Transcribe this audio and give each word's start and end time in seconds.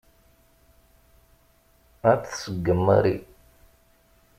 Ad 2.11 2.19
t-tṣeggem 2.21 2.79
Mary. 2.85 3.17